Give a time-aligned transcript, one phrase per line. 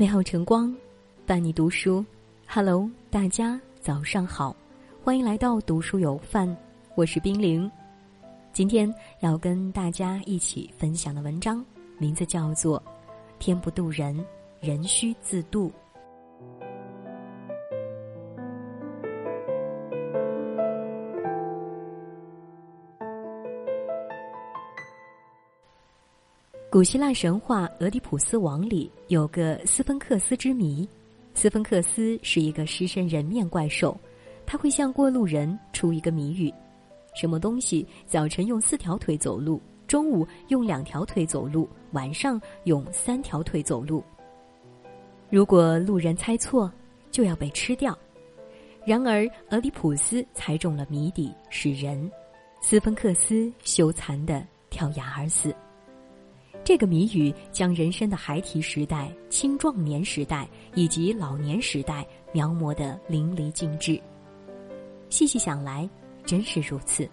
[0.00, 0.72] 美好晨光，
[1.26, 2.06] 伴你读书。
[2.46, 4.54] Hello，大家早上好，
[5.02, 6.56] 欢迎来到读书有范，
[6.94, 7.68] 我是冰凌。
[8.52, 11.64] 今天要跟大家一起分享的文章，
[11.98, 12.78] 名字叫做
[13.40, 14.24] 《天不渡人，
[14.60, 15.68] 人需自渡》。
[26.78, 30.88] 古希腊神话《俄狄浦斯王》里有个斯芬克斯之谜。
[31.34, 33.98] 斯芬克斯是一个狮身人面怪兽，
[34.46, 36.54] 他会向过路人出一个谜语：
[37.16, 44.00] 什么东西早晨用四条腿走路，中午用两条腿走路，晚上用三条腿走路？
[45.30, 46.72] 如果路人猜错，
[47.10, 47.98] 就要被吃掉。
[48.86, 52.08] 然而俄狄浦斯猜中了谜底是人，
[52.60, 55.52] 斯芬克斯羞惭的跳崖而死。
[56.68, 63.98] 这个谜语将人生的孩提时代、青壮年时代以及老年时代描摹得淋漓尽致。
[65.08, 65.88] 细细想来，
[66.26, 67.08] 真是如此。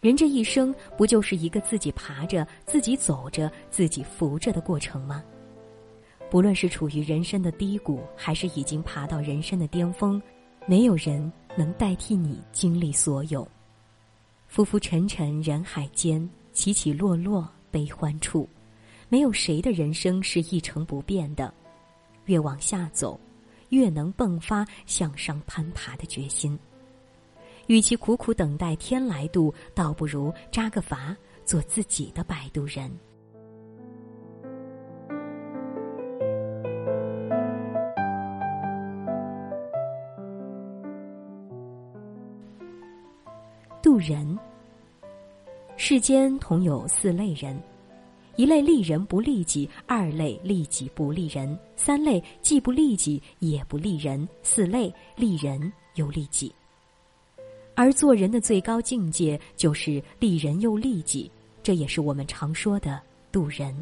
[0.00, 5.20] 人这一生不就是一个自己爬着、自己走着、自己扶着的过程吗？
[6.30, 10.22] 不论是处于人生的低谷，还是已经爬到人生的巅峰，
[10.64, 11.20] 没有人
[11.56, 13.44] 能代替你经历所有。
[14.46, 18.48] 浮浮沉沉人海间，起起落落悲欢处。
[19.10, 21.52] 没有谁的人生是一成不变的，
[22.26, 23.18] 越往下走，
[23.70, 26.56] 越能迸发向上攀爬的决心。
[27.66, 32.88] 与其苦苦等待天来渡，倒不如扎个筏，做自己的摆渡人。
[43.82, 44.38] 渡人，
[45.76, 47.60] 世间同有四类人。
[48.40, 56.50] 一类利人不利己，二类利己不利人，三类既不利己也不利人，四类利人又利己。
[57.74, 61.30] 而做人的最高境界就是利人又利己，
[61.62, 62.98] 这也是我们常说的
[63.30, 63.76] 渡人。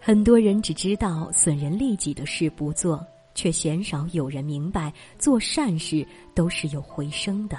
[0.00, 7.58] 很多人只知道损人利己的事不做，却鲜少有人明白做善事都是有回声的。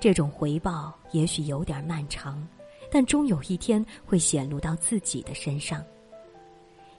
[0.00, 2.44] 这种回报也许有点漫长。
[2.92, 5.82] 但终有一天会显露到自己的身上。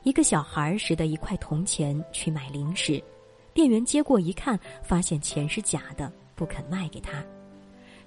[0.01, 3.01] 一个小孩拾得一块铜钱去买零食，
[3.53, 7.23] 店员接过一看，发现钱是假的，不肯卖给他。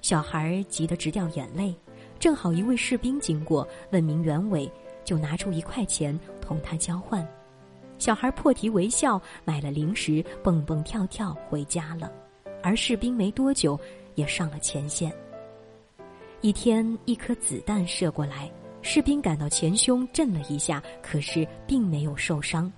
[0.03, 1.73] 小孩急得直掉眼泪。
[2.19, 4.71] 正好一位士兵经过，问明原委，
[5.05, 7.27] 就拿出一块钱同他交换。
[7.99, 12.11] 小孩破涕为笑，买了零食，蹦蹦跳跳回家了。
[12.63, 13.79] 而士兵没多久
[14.17, 15.15] 也上了前线。
[16.47, 18.49] 一天，一颗子弹射过来，
[18.81, 22.73] 士兵感到前胸震了一下，可是并没有受伤。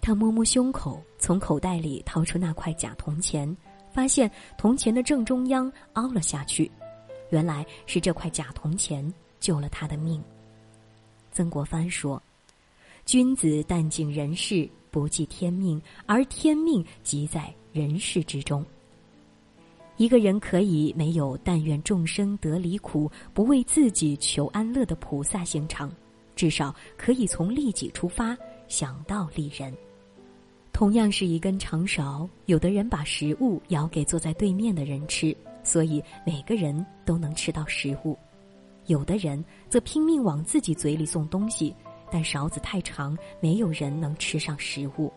[0.00, 3.54] 他摸摸胸口，从口袋里掏出那块假铜钱，
[3.92, 6.72] 发现铜钱的正中央凹了下去，
[7.28, 10.24] 原来是这块假铜钱救了他的命。
[11.30, 12.22] 曾国藩说
[13.04, 18.64] ：“君子但尽人事，不计天命，而天命即在人事之中。”
[19.96, 25.88] 一个人可以没有但愿众生得离苦，不为自己求安乐的菩萨心肠，
[26.34, 29.72] 至少可以从利己出发，想到利人。
[30.72, 38.16] 同样是一根长勺，有的人把食物舀给坐在对面的人吃，所以每个人都能吃到食物；
[38.86, 41.72] 有的人则拼命往自己嘴里送东西，
[42.10, 45.12] 但勺子太长，没有人能吃上食物。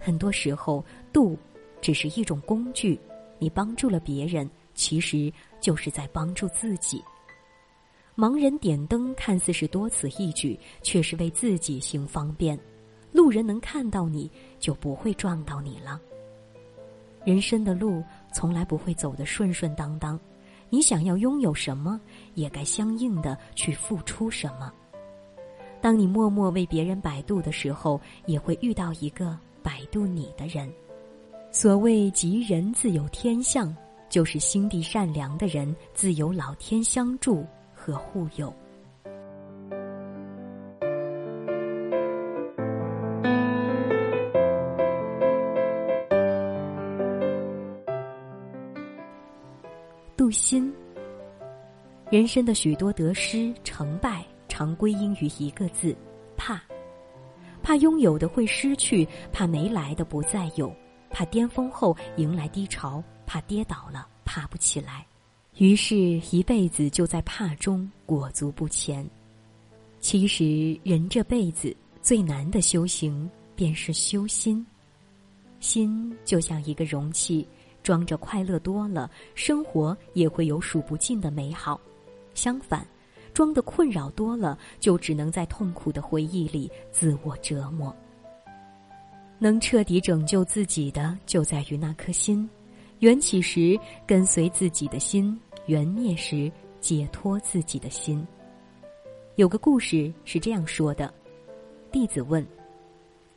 [0.00, 1.38] 很多时候，度
[1.80, 2.98] 只是一种工具。
[3.38, 7.02] 你帮助了别人，其实就是在帮助自己。
[8.16, 12.58] 盲人点灯看似是多此一举，却是为自己行方便。
[13.12, 16.00] 路人能看到你，就不会撞到你了。
[17.24, 18.02] 人生的路
[18.32, 20.18] 从来不会走得顺顺当当，
[20.70, 22.00] 你想要拥有什么，
[22.34, 24.72] 也该相应的去付出什么。
[25.80, 30.72] 当你默默为别人摆渡的时候，也会遇到一个摆渡你的人。
[31.58, 33.74] 所谓吉人自有天相，
[34.10, 38.52] 就是心地善良的人自有老天相助和护佑。
[50.14, 50.70] 渡心，
[52.10, 55.96] 人生的许多得失成败，常归因于一个字：
[56.36, 56.60] 怕。
[57.62, 60.70] 怕拥有的会失去，怕没来的不再有。
[61.16, 65.06] 怕巅峰后迎来低潮，怕跌倒了爬不起来，
[65.56, 65.96] 于是
[66.30, 69.08] 一辈子就在怕中裹足不前。
[69.98, 74.64] 其实人这辈子最难的修行便是修心。
[75.58, 77.48] 心就像一个容器，
[77.82, 81.80] 装着快乐多了，生活也会有数不尽的美好；
[82.34, 82.86] 相反，
[83.32, 87.96] 装的困扰多了，就只能在痛苦的回忆里自我折磨。
[89.38, 92.48] 能彻底拯救自己的，就在于那颗心。
[93.00, 96.50] 缘起时跟随自己的心，缘灭时
[96.80, 98.26] 解脱自己的心。
[99.34, 101.12] 有个故事是这样说的：
[101.92, 102.46] 弟子问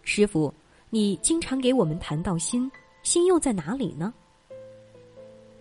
[0.04, 0.54] 师傅。
[0.92, 2.68] 你经常给我们谈到心，
[3.04, 4.12] 心又在哪里呢？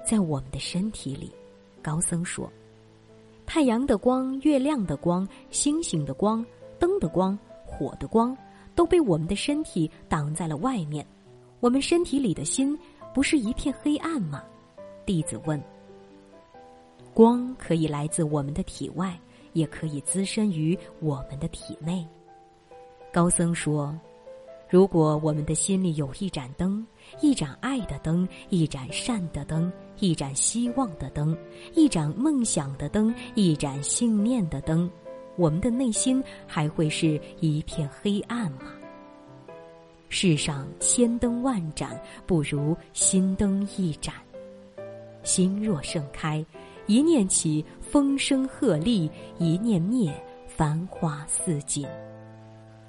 [0.02, 1.30] 在我们的身体里，
[1.82, 2.50] 高僧说
[3.44, 6.42] ：“太阳的光、月亮的光、星星的光、
[6.78, 8.34] 灯的光、火的光，
[8.78, 11.04] 都被我们的身体挡在了外面。
[11.58, 12.78] 我们身体里的心，
[13.12, 14.40] 不是一片黑暗吗？”
[15.04, 15.60] 弟子问
[17.12, 19.18] ：“光可以来自我们的体外，
[19.52, 22.06] 也可以滋生于我们的体内。”
[23.12, 23.92] 高僧说。
[24.70, 26.86] 如果我们的心里有一盏灯，
[27.22, 31.34] 一盏爱的灯，一盏善的灯，一盏希望的灯，
[31.74, 34.88] 一盏梦想的灯，一盏信念的灯，
[35.38, 38.72] 我们的内心还会是一片黑暗吗？
[40.08, 44.12] 世上千灯万盏，不如心灯一盏。
[45.22, 46.44] 心若盛开，
[46.86, 49.08] 一念起，风声鹤唳；
[49.38, 50.12] 一念灭，
[50.48, 51.86] 繁花似锦。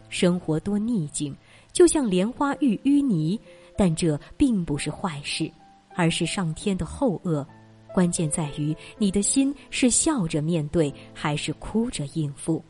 [0.10, 1.36] 生活多逆境。
[1.72, 3.40] 就像莲花遇淤泥，
[3.78, 5.50] 但这并不是坏事，
[5.96, 7.48] 而是上天的厚恶。
[7.94, 12.64] 关键在于你的心是笑着面对，还是哭着应付。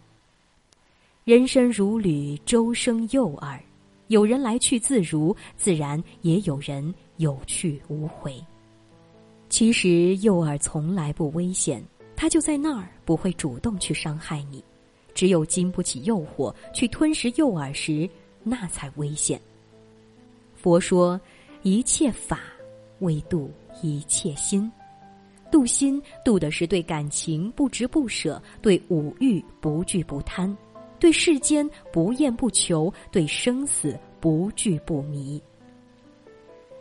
[1.24, 3.60] 人生如旅，周生诱饵，
[4.08, 8.44] 有人来去自如，自然也有人有去无回。
[9.50, 11.84] 其实诱饵从来不危险，
[12.16, 14.64] 它就在那儿，不会主动去伤害你。
[15.14, 18.10] 只有经不起诱惑，去吞食诱饵时。
[18.42, 19.40] 那才危险。
[20.56, 21.20] 佛说，
[21.62, 22.40] 一切法
[23.00, 23.52] 为度
[23.84, 24.72] 一切心，
[25.52, 30.56] 渡心渡的是对感情不执不舍，对五欲不惧不贪，
[31.00, 35.42] 对世间不厌不求，对生死不惧不迷。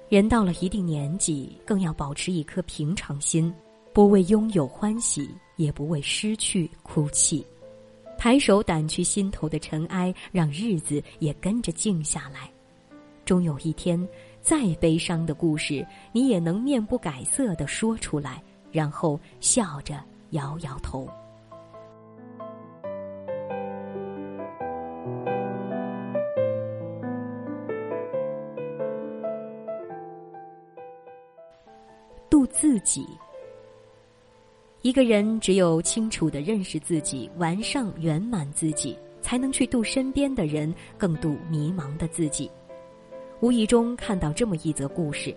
[0.08, 3.52] 人到了一定年纪，更要保持一颗平常心，
[3.92, 7.44] 不为拥有欢喜，也不为失去哭泣。
[8.16, 12.50] 抬手掸去心头的尘埃，让日子也跟着静下来。
[13.24, 14.08] 终有一天，
[14.40, 19.94] 再悲伤的故事，你也能面不改色的说出来，然后笑着
[20.30, 21.08] 摇摇头。
[32.30, 33.06] 度自己。
[34.82, 42.48] 一个人只有清楚的认识自己，完善圆满自己，才能去度身边的人，更度迷茫的自己。
[43.40, 45.34] 无意中看到这么一则故事：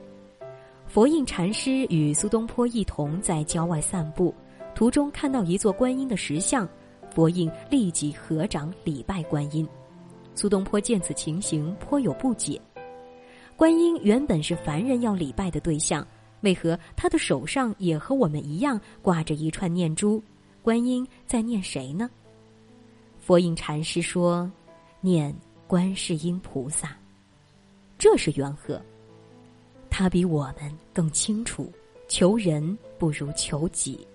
[0.91, 4.35] 佛印禅师与苏东坡一同在郊外散步，
[4.75, 6.67] 途中看到一座观音的石像，
[7.09, 9.65] 佛印立即合掌礼拜观音。
[10.35, 12.59] 苏东坡见此情形，颇有不解。
[13.56, 16.06] 观音原本是凡人要礼拜的对象。
[16.42, 20.21] 为何他的手上也和我们一样挂着一串念珠？
[20.61, 22.09] 观音在念谁呢？
[23.18, 24.51] 佛印禅师说
[24.99, 25.33] ：“念
[25.68, 26.97] 观世音菩萨。”
[27.97, 28.81] 这是缘何？
[29.92, 31.71] 他比我们更清楚，
[32.07, 34.07] 求人不如求己。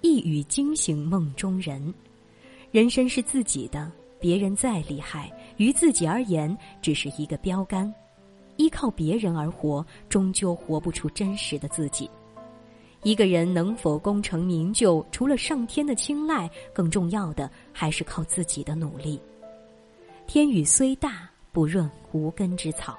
[0.00, 1.94] 一语惊醒梦中人。
[2.70, 7.92] 人生是自己的，别人再厉害，于自己而言只是一个标杆。
[8.56, 12.10] 依靠别人而活，终究活不出真实的自己。
[13.04, 19.20] 一个人能否功成名就，除了上天的青睐，更重要的还是靠自己的努力。
[20.26, 22.94] 天雨虽大，不润无根之草；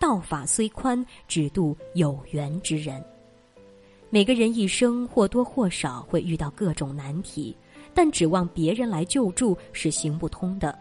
[0.00, 3.04] 道法虽宽，只渡有缘之人。
[4.08, 7.54] 每个人一生或多或少会遇到各种难题，
[7.92, 10.76] 但指望别人来救助是行不通的。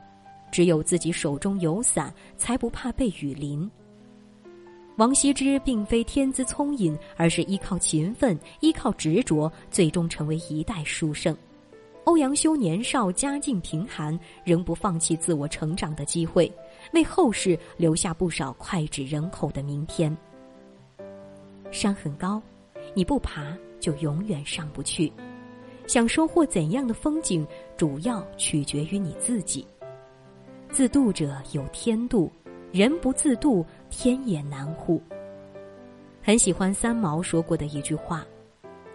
[0.54, 3.70] 只有自己手中有伞，才不怕被雨淋。
[4.96, 11.36] 王羲之并非天资聪颖，而是依靠勤奋、依靠执着，最终成为一代书圣。
[12.06, 16.52] 欧阳修年少家境贫寒，仍不放弃自我成长的机会，
[16.94, 20.16] 为后世留下不少脍炙人口的名篇。
[21.72, 22.42] 山很高，
[22.94, 25.12] 你不爬就永远上不去。
[25.88, 27.46] 想收获怎样的风景，
[27.76, 29.66] 主要取决于你自己。
[30.70, 32.32] 自渡者有天渡。
[32.72, 35.02] 人不自度，天也难护。
[36.22, 38.24] 很喜欢三毛说过的一句话：“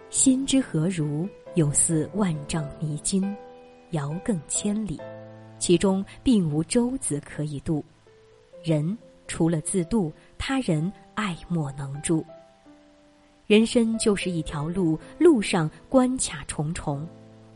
[0.09, 3.21] 心之何如，有似万丈迷津，
[3.89, 4.97] 遥亘千里。”
[5.57, 7.83] 其中并无舟子可以渡。
[8.63, 8.97] 人
[9.27, 12.25] 除了自渡，他人爱莫能助。
[13.47, 17.07] 人生就是一条路，路上关卡重重，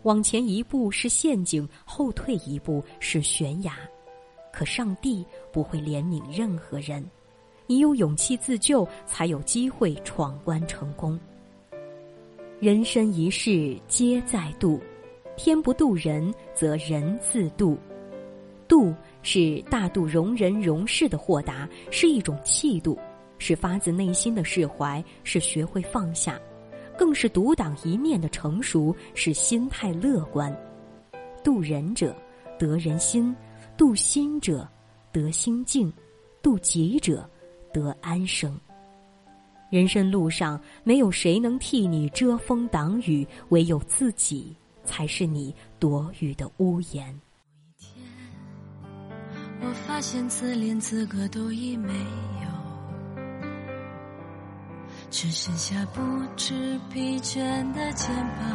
[0.04, 3.74] 往前一步是陷阱，后退一步是悬崖。
[4.52, 7.04] 可上帝不会怜悯任何人，
[7.66, 11.20] 你有勇气自救，才有机会闯关成功。
[12.60, 14.82] 人生一世皆在渡，
[15.42, 17.78] 天不渡人，则人自渡。
[18.68, 23.00] 渡是大度容人容事的豁达，是一种气度。
[23.38, 26.38] 是发自内心的释怀，是学会放下，
[26.98, 30.54] 更是独当一面的成熟，是心态乐观。
[31.42, 32.14] 渡人者
[32.60, 33.34] 得人心，
[33.78, 34.68] 渡心者
[35.10, 35.90] 得心静，
[36.42, 37.28] 渡己者
[37.72, 38.60] 得安生。
[39.70, 44.54] 人生路上，没有谁能替你遮风挡雨，唯有自己
[44.90, 47.08] 才是你躲雨的屋檐。
[47.12, 47.94] 有一天，
[49.62, 52.50] 我发现自怜资格都已没有。
[55.12, 56.02] 只剩下不
[56.36, 57.40] 知疲倦
[57.74, 58.50] 的肩膀，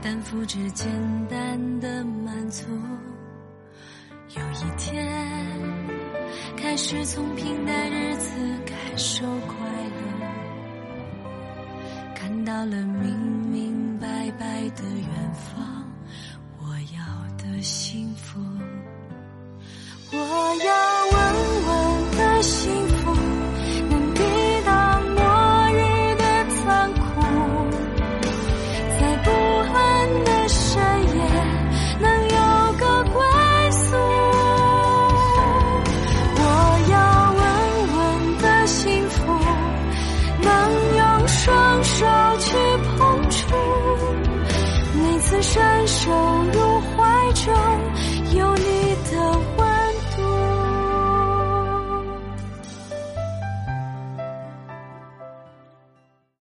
[0.00, 0.88] 担负着简
[1.28, 2.64] 单的满足。
[4.36, 5.04] 有一天，
[6.56, 8.30] 开始从平淡日子
[8.64, 9.65] 感受过，
[12.46, 13.18] 到了明
[13.50, 15.82] 明白白的远方，
[16.60, 18.38] 我要的幸福。